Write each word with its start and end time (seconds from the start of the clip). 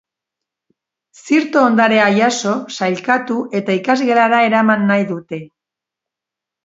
Zirto 1.25 1.65
ondarea 1.65 2.07
jaso, 2.15 2.55
sailkatu, 2.77 3.39
eta 3.61 3.77
ikasgelara 3.83 4.41
eraman 4.51 4.89
nahi 4.93 5.07
dute. 5.15 5.45